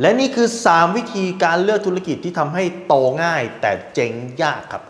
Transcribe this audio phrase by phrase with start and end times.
[0.00, 4.82] และนี่คือ 3 วิธีการเลือกธุรกิจที่ทำให้โตง่าย แต่เจ๊งยากครับ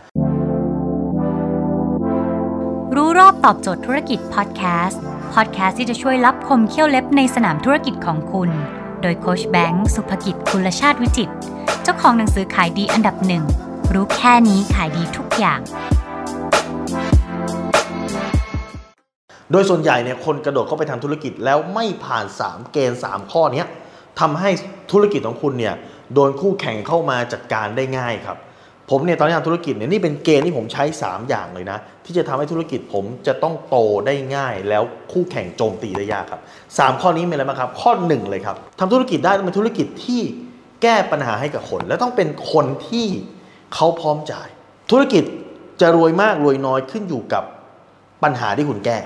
[2.97, 5.01] รู้รอบตอบโจทย์ธุรกิจพอดแคสต์
[5.35, 8.51] พอดแคสต์ที่จะช่วยรับคมเขี้ยวเล็บในสนามธุรกิจของคุณ
[9.03, 11.31] โดยโคชแบงค์สุภกิจคุณชาติวิจิต
[11.83, 13.45] เจ้าของหนังสือขายดีอันดับหนึ่ง
[13.95, 15.61] รู้แค่นี้ขายดีทุกอย่าง
[19.53, 23.69] โดยส่วนใหญ่เนี่ยคนกระโดดเข้าไปทำธุรกิจแล้วไม่ผ่าน 3 เกณฑ์ 3 ข้อเนี้ย
[24.21, 24.51] ทำให้
[24.93, 25.75] ธุรกิจของคุณเนี่ย
[26.15, 28.39] โดนคู่แข่งเข้ามาจัดการได้ง่ายครับ
[28.91, 33.77] ผมเนี่ยตอนนี้ทำธุรกิจเนี่ยนี่เป็นเกณฑ์ที่ผมใช้ 3 อย่างเลยนะ ที่จะทำให้ธุรกิจผมจะต้องโต
[34.07, 36.41] ได้ง่าย แล้วคู่แข่งโจมตีได้ยากครับ
[36.71, 40.21] 3 ข้อนี้มีอะไรบ้างครับ ข้อ 1 เลยครับทำธุรกิจได้ต้องเป็นธุรกิจที่
[40.83, 43.07] แก้ปัญหาให้กับคน และต้องเป็นคนที่
[43.75, 44.49] เขาพร้อมจ่าย
[44.91, 45.25] ธุรกิจ
[45.81, 47.45] จะรวยมากรวยน้อยขึ้นอยู่กับ
[48.23, 48.99] ปัญหาที่คุณแก้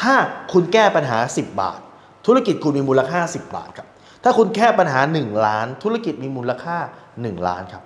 [0.00, 0.14] ถ้า
[0.52, 1.80] คุณแก้ปัญหา 10 บาท
[2.26, 3.86] ธุรกิจคุณมีมูลค่า 10 บาทครับ
[4.24, 6.76] ถ้าคุณแก้ปัญหา 1 ล้าน ธุรกิจมีมูลค่า
[7.12, 7.82] 1 ล้านครับ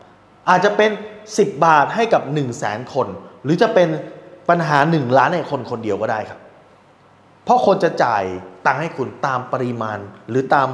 [0.48, 0.90] อาจจะเป็น
[1.28, 3.06] 10 บาทให้กับ 1 0 0 0 0แสนคน
[3.44, 3.88] หรือจะเป็น
[4.48, 6.38] ปัญหา 1 ล้านให้คนคนเดียวก็ได้ครับ
[7.44, 8.24] เพราะคนจะจ่าย
[8.66, 9.98] ตังค์ให้คุณตามปริมาณ
[10.30, 10.68] หรือตาม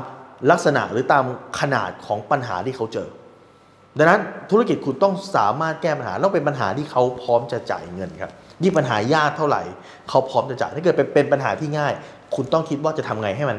[0.50, 1.24] ลักษณะหรือตาม
[1.60, 3.08] ขนาดของปัญหาที่เขาเจอ
[3.98, 8.30] ดังนั้นธุรกิจคุณต้องสามารถแก้ปัญหาต้องเป็นปัญหาที่เขาพร้อมจะจ่ายเงินครับ
[8.62, 9.62] ยิ่งปัญหายากเท่าไหร่
[10.08, 11.92] เขาพร้อมจะจ่ายถ้าเกิดเป็นเป็นปัญหาที่ง่าย
[12.34, 13.58] คุณต้องคิดว่าจะทำไงให้มัน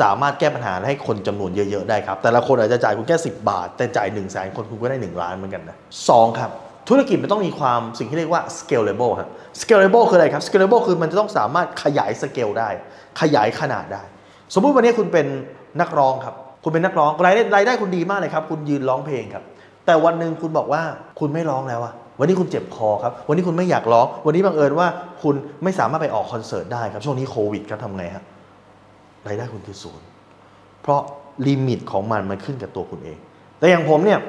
[0.00, 5.76] สามารถแก้ปัญหาให้คนจำนวนเยอะ ๆ ได้ครับ แต่ละคนอาจจะจ่ายคุณแค่ 10 บาท แต่จ่าย1นึ่งแสนคนคุณก็ได้ 1 ล้านเหมือนกันนะ
[6.08, 6.50] สองครับ
[6.88, 9.28] ธุรกิจมันต้องมีความสิ่งที่เรียกว่า scalable ครับ
[9.60, 12.68] scalable คืออะไรครับ scalable คือมันจะต้องสามารถขยายสเกลได้
[13.20, 14.02] ขยายขนาดได้
[14.54, 15.26] สมมุติวันนี้คุณเป็น
[15.80, 19.44] นักร้องครับ คุณเป็นนักร้องรายได้รายได้คุณดีมากเลยครับ คุณยืนร้องเพลงครับ
[19.86, 20.82] แต่วันหนึ่งคุณบอกว่า
[21.20, 24.86] คุณไม่ร้องแล้วอะวันนี้คุณเจ็บคอครับ วันนี้คุณไม่อยากร้อง วันนี้บังเอิญว่า
[25.22, 28.24] คุณไม่สามารถไปออกคอนเสิร์ตได้ครับ ช่วงนี้โควิดครับทำไงฮะ
[29.26, 30.06] รายได้คุณคือศูนย์
[30.82, 31.00] เพราะ
[31.46, 33.18] ลิมิตของมันมันขึ้นกับตัวคุณเอง
[33.58, 34.20] แต่อย่างผมเนี่ย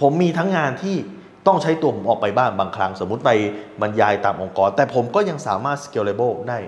[0.00, 0.96] ผมมีทั้งงานที่
[1.46, 3.30] ต้องใช้ตัวผมออกไปบ้างบางครั้ง สมมุติไป
[3.82, 6.58] บรรยายตามองค์กร แต่ผมก็ยังสามารถ scalable ได้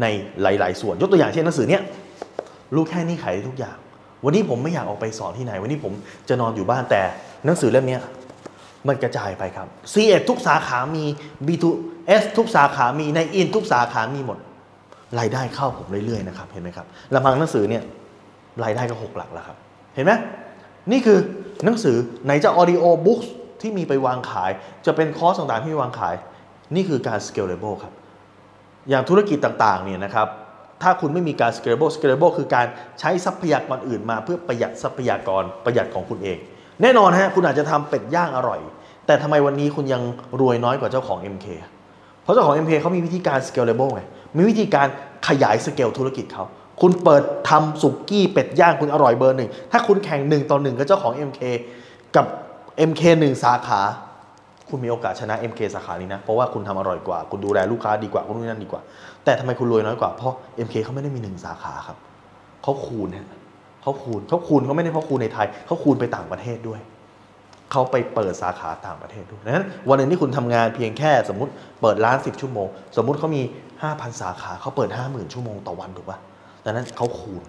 [0.00, 0.06] ใน
[0.42, 1.82] หลาย ๆ ส่วน ยกตัวอย่างเช่นหนังสือเนี่ย
[2.74, 3.76] รู้แค่นี้ขายได้ทุกอย่าง
[4.24, 5.92] วันนี้ผมไม่อยากออกไปสอนที่ไหน วันนี้ผม
[6.28, 7.02] จะนอนอยู่บ้านแต่
[7.44, 7.98] หนังสือเล่มนี้
[8.88, 11.04] มันกระจายไปครับ C1 ทุกสาขามี
[11.46, 14.38] B2S ทุกสาขามีในอินทุกสาขามีหมด
[15.18, 17.82] รายได้เข้าผมเรื่อยๆนะครับเห็นไหมครับลำพังหนังสือเนี่ย
[18.64, 19.56] รายได้ก็หกหลักแล้วครับ
[19.94, 20.12] เห็นไหม
[20.92, 21.18] นี่คือ
[21.64, 23.20] หนังสือไหนจะออดิโอบุ๊ก
[23.60, 24.50] ที่มีไปวางขาย
[24.86, 26.14] จะเป็นคอร์สต่างๆที่วางขาย
[26.74, 27.92] นี่คือการ scalable ครับ
[28.88, 30.28] อย่างธุรกิจต่างๆเนี่ยนะครับ
[30.82, 32.66] ถ้าคุณไม่มีการ scalable scalable คือการ
[33.00, 36.38] ใช้ทรัพยากรอื่นมาเพื่อประหยัดทรัพยากรประหยัดของคุณเอง
[36.82, 38.60] แน่นอนฮะคุณอาจจะทำเป็ดย่างอร่อย
[39.06, 40.02] แต่ทำไมวันนี้คุณยัง
[40.40, 41.46] รวยน้อยกว่าเจ้าของ MK
[42.22, 44.02] เพราะเจ้าของ MK เขามีวิธีการ scalable ไง
[44.36, 44.86] มีวิธีการ
[45.28, 46.44] ขยายสเกลธุรกิจเขา
[46.80, 51.40] คุณเปิดทำสุกี้เป็ดย่างคุณอร่อยเบอร์หนึ่ง ถ้าคุณแข่งหนึ่งต่อหนึ่งกับเจ้าของ MK
[52.16, 52.26] กับ
[52.90, 53.80] MK หนึ่งสาขา
[54.68, 58.82] คุณมีโอกาสชนะ MK สาขานี้นะ เพราะว่าคุณทำอร่อยกว่า คุณดูแลลูกค้าดีกว่า คุณนู่นนั่นดีกว่า
[59.24, 60.34] แต่ทำไมคุณรวยน้อยกว่า เพราะ
[60.66, 61.96] MK เขาไม่ได้มีหนึ่งสาขาครับ
[62.62, 63.28] เขาคูณฮะ
[63.82, 66.80] เขาคูณเขาคูณเขาไม่ได้เพราะคูณในไทย เขาคูณไปต่างประเทศด้วย
[67.72, 73.42] เขาไปเปิดสาขาต่างประเทศด้วยนั้นวันหนึ่งที่คุณทำงานเพียงแค่สมมติเปิดร้าน 10 ชั่วโมง สมมุติเขามี
[73.88, 76.18] 5,000 สาขาเขาเปิด 50,000 ชั่วโมงต่อวันถูกปะ
[76.64, 77.44] ดังนั้นเขาคูณ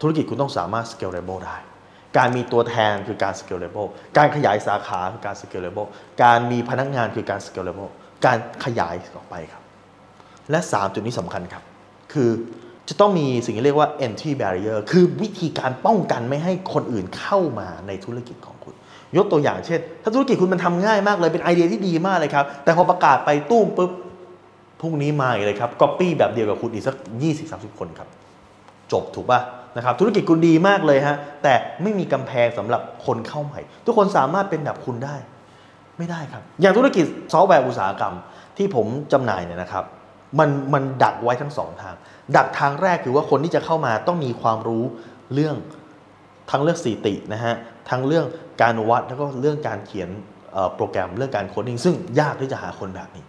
[0.00, 1.56] ธุรกิจคุณต้องสามารถ scalable ได้
[2.16, 5.88] การมีตัวแทนคือการ scalable การขยายสาขาคือการ scalable
[6.22, 7.90] การมีพนักงานคือการ scalable
[8.26, 9.62] การขยายออกไปครับ
[10.50, 11.62] และ 3 จุดนี้สำคัญครับ
[12.12, 12.30] คือ
[12.88, 18.74] จะต้องมีสิ่งที่เรียกว่า entry barrier คือวิธีการป้องกันไม่ให้คนอื่นเข้ามาในธุรกิจของคุณ
[19.16, 23.90] ยกตัวอย่างเช่น ถ้าธุรกิจคุณมันทำง่ายมากเลยเป็นไอเดียที่ดีมากเลยครับ แต่พอประกาศไปตู้มปุ๊บ
[24.80, 26.96] พรุ่งนี้มาอีกเลยครับ copy แบบเดียวกับคุณอีกสัก
[27.36, 28.08] 20-30 คนครับ
[28.92, 29.40] จบถูกป่ะ
[29.76, 35.16] นะครับธุรกิจคุณดีมากเลยฮะแต่ไม่มีกำแพงสำหรับคนเข้าใหม่ ทุกคนสามารถเป็นแบบคุณได้
[35.98, 38.14] ไม่ได้ครับ อย่างธุรกิจซอฟต์แวร์อุตสาหกรรม
[38.56, 39.84] ที่ผมจำหน่ายเนี่ยนะครับ
[40.38, 41.94] มันมันดักไว้ทั้งสองทาง
[42.36, 44.84] ดักทางแรกคือว่าคนที่จะเข้ามาต้องมีความรู้
[45.34, 45.56] เรื่อง
[46.50, 47.54] ทั้งเรื่องสถิตินะฮะ
[47.90, 48.26] ทั้งเรื่อง
[48.62, 50.08] การวัดแล้วก็เรื่องการเขียน
[50.76, 53.24] โปรแกรมเรื่องการ coding ซึ่งยากที่จะหาคนแบบนี้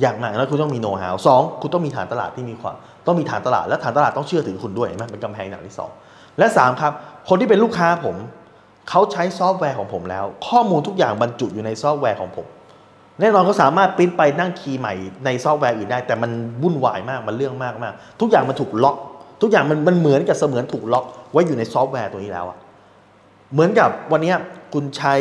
[0.00, 2.76] อย่างมากแล้วคุณต้องมีโน้ตฮาวสองคุณต้องมีฐานตลาดที่มีความ
[3.06, 5.90] ต้องมีฐานตลาดและฐานตลาดต้องเชื่อถือคุณด้วยนไหมเป็นกำแพงอย่างที่สอง
[6.38, 6.92] และสามครับ
[7.28, 8.16] คนที่เป็นลูกค้าผม
[8.88, 12.46] เขาใช้ซอฟต์แวร์ของผมแล้ว ข้อมูลทุกอย่างบรรจุอยู่ในซอฟต์แวร์ของผม
[13.20, 14.94] แน่นอนเขาสามารถปริ้นไปนั่ง key ใหม่
[15.24, 16.30] ในซอฟต์แวร์อื่นได้ แต่มัน
[16.62, 18.96] วุ่นวายมากมันเรื่องมากมากทุกอย่างมันถูกล็อก
[19.42, 22.58] ทุกอย่างมันมันเหมือนกับเสมือนถูกล็อกไว้อยู่ในซอฟต์แวร์ตัวนี้แล้วอะ
[23.52, 24.32] เหมือนกับวันนี้
[24.74, 25.14] คุณใช้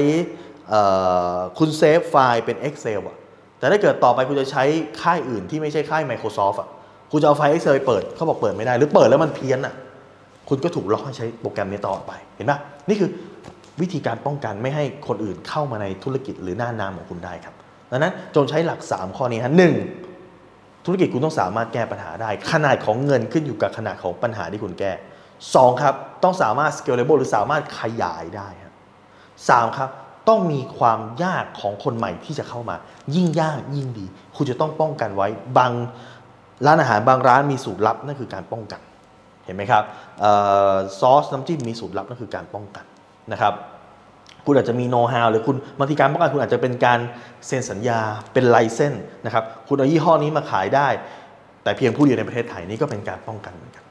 [1.58, 3.18] คุณเซฟไฟล์เป็น Excel อะ
[3.60, 4.64] แต่ถ้าเกิดต่อไปคุณจะใช้
[5.02, 6.70] ค่ายอื่นที่ไม่ใช่ค่าย Microsoft อะ
[7.12, 9.74] คุณจะเอาไฟล์ Excel ไปเปิดเขาบอกเปิดไม่ได้ หรือเปิดแล้วมันเพี้ยนอะ
[10.50, 12.58] คุณก็ถูกล็อกให้ใช้โปรแกรมนี้ตลอไปเห็นปะ
[12.90, 13.10] นี่คือ
[13.82, 17.56] วิธีการป้องกันไม่ให้คนอื่นเข้ามาในธุรกิจหรือหน้านามของคุณได้ครับ
[17.92, 19.74] ดังนั้นจงใช้หลัก 3 ข้อนี้ฮะหนึ่ง
[20.86, 24.92] ธุรกิจคุณต้องสามารถแก้ปัญหาได้ ขนาดของเงินขึ้นอยู่กับขนาดของปัญหาที่คุณแก้
[25.38, 28.74] 2 ครับ ต้องสามารถ scalable หรือสามารถขยายได้ครับ
[29.50, 29.90] สามครับ
[30.30, 32.76] ต้องมีความยากของคนใหม่ที่จะเข้ามา
[33.16, 34.06] ยิ่งยากยิ่งดี
[34.36, 35.28] คุณจะต้องป้องกันไว้
[35.58, 35.72] บาง
[36.66, 38.82] ร้านอาหารบางร้านมีสูตรลับนั่นคือการป้องกัน
[39.46, 39.84] เห็นไหมครับ
[40.24, 40.26] อ
[40.74, 42.86] อซอสน้ำจิ้มมีสูตรลับนั่นคือการป้องกัน
[43.32, 43.54] นะครับ
[44.46, 47.00] คุณอาจจะมีโน้ตฮาวหรือคุณบางทีการป้องกันคุณอาจจะเป็นการ
[47.48, 48.00] เซ็นสัญญา
[48.34, 50.88] เป็นไลเซนส์นะครับคุณเอายี่ห้อนี้มาขายได้
[51.64, 53.84] แต่เพียงผู้เดียวในประเทศไทยนี่ก็เป็นการป้องกันเหมือนกัน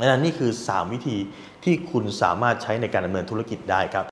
[0.00, 1.16] ดังนั้นนี่คือ 3 วิธี
[1.64, 4.04] ที่คุณสามารถใช้ในการดำเนินธุรกิจได้ครับ